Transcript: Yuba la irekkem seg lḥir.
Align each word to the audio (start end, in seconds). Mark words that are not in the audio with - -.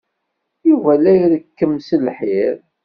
Yuba 0.69 0.91
la 1.01 1.11
irekkem 1.21 1.73
seg 1.87 1.99
lḥir. 2.07 2.55